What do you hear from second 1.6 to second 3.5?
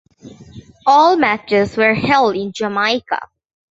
were held in Jamaica.